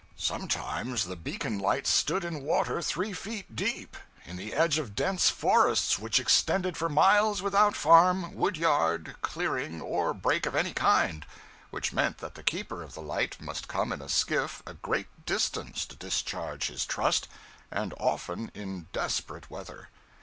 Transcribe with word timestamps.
Sometimes 0.17 1.03
the 1.03 1.15
beacon 1.15 1.59
lights 1.59 1.91
stood 1.91 2.23
in 2.25 2.41
water 2.41 2.81
three 2.81 3.13
feet 3.13 3.55
deep, 3.55 3.95
in 4.25 4.35
the 4.35 4.51
edge 4.51 4.79
of 4.79 4.95
dense 4.95 5.29
forests 5.29 5.99
which 5.99 6.19
extended 6.19 6.75
for 6.75 6.89
miles 6.89 7.43
without 7.43 7.75
farm, 7.75 8.33
wood 8.33 8.57
yard, 8.57 9.15
clearing, 9.21 9.79
or 9.79 10.11
break 10.15 10.47
of 10.47 10.55
any 10.55 10.73
kind; 10.73 11.23
which 11.69 11.93
meant 11.93 12.17
that 12.17 12.33
the 12.33 12.41
keeper 12.41 12.81
of 12.81 12.95
the 12.95 12.99
light 12.99 13.39
must 13.39 13.67
come 13.67 13.91
in 13.93 14.01
a 14.01 14.09
skiff 14.09 14.63
a 14.65 14.73
great 14.73 15.27
distance 15.27 15.85
to 15.85 15.95
discharge 15.95 16.65
his 16.65 16.83
trust, 16.83 17.27
and 17.69 17.93
often 17.99 18.49
in 18.55 18.87
desperate 18.93 19.51
weather. 19.51 19.89